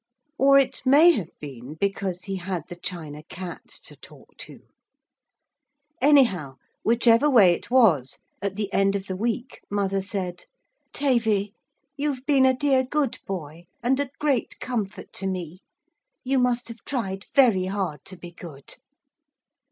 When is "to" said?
3.83-3.95, 4.37-4.61, 15.13-15.27, 18.05-18.17